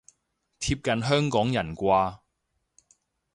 [0.03, 0.03] 貼
[0.81, 2.21] 近香港人啩